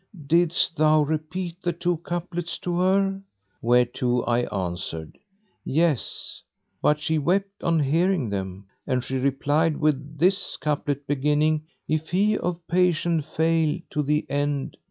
[0.25, 3.21] didst thou repeat the two couplets to her?"
[3.61, 5.15] whereto I answered,
[5.63, 6.41] "Yes;
[6.81, 12.35] but she wept on hearing them; and she replied with this couplet beginning, If he
[12.35, 14.75] of patience fail, to the end."